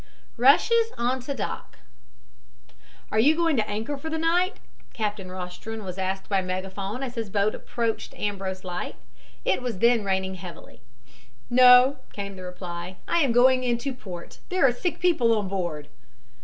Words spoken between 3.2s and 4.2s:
going to anchor for the